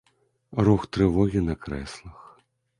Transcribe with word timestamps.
Рух 0.67 0.87
трывогі 0.97 1.45
на 1.53 1.59
крэслах. 1.69 2.19